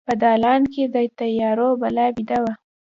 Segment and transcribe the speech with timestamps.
[0.07, 2.53] په دالان کې د تیارو بلا بیده وه